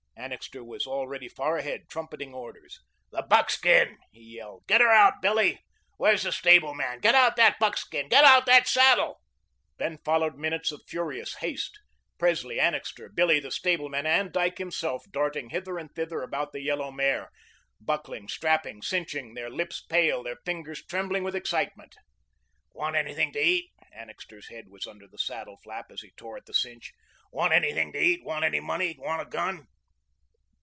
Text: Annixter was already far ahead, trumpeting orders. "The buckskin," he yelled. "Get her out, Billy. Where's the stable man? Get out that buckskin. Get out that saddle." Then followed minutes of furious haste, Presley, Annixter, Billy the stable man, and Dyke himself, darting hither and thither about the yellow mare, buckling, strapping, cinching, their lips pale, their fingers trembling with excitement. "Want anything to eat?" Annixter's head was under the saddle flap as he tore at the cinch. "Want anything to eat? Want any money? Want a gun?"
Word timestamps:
Annixter 0.17 0.63
was 0.63 0.85
already 0.85 1.27
far 1.27 1.57
ahead, 1.57 1.89
trumpeting 1.89 2.31
orders. 2.31 2.79
"The 3.11 3.23
buckskin," 3.27 3.97
he 4.11 4.35
yelled. 4.35 4.63
"Get 4.67 4.79
her 4.79 4.91
out, 4.91 5.15
Billy. 5.19 5.61
Where's 5.97 6.21
the 6.23 6.31
stable 6.31 6.75
man? 6.75 6.99
Get 6.99 7.15
out 7.15 7.35
that 7.37 7.57
buckskin. 7.59 8.07
Get 8.07 8.23
out 8.23 8.45
that 8.45 8.67
saddle." 8.67 9.19
Then 9.77 9.97
followed 10.05 10.35
minutes 10.37 10.71
of 10.71 10.83
furious 10.87 11.35
haste, 11.37 11.79
Presley, 12.19 12.59
Annixter, 12.59 13.09
Billy 13.09 13.39
the 13.39 13.49
stable 13.49 13.89
man, 13.89 14.05
and 14.05 14.31
Dyke 14.31 14.59
himself, 14.59 15.05
darting 15.11 15.49
hither 15.49 15.79
and 15.79 15.91
thither 15.91 16.21
about 16.21 16.51
the 16.53 16.61
yellow 16.61 16.91
mare, 16.91 17.31
buckling, 17.79 18.27
strapping, 18.29 18.83
cinching, 18.83 19.33
their 19.33 19.49
lips 19.49 19.81
pale, 19.81 20.21
their 20.21 20.37
fingers 20.45 20.85
trembling 20.85 21.23
with 21.23 21.35
excitement. 21.35 21.95
"Want 22.75 22.95
anything 22.95 23.33
to 23.33 23.39
eat?" 23.39 23.71
Annixter's 23.91 24.49
head 24.49 24.65
was 24.69 24.85
under 24.85 25.07
the 25.07 25.17
saddle 25.17 25.57
flap 25.63 25.87
as 25.89 26.01
he 26.01 26.11
tore 26.11 26.37
at 26.37 26.45
the 26.45 26.53
cinch. 26.53 26.91
"Want 27.31 27.53
anything 27.53 27.91
to 27.93 27.99
eat? 27.99 28.23
Want 28.23 28.45
any 28.45 28.59
money? 28.59 28.95
Want 28.99 29.19
a 29.23 29.25
gun?" 29.25 29.65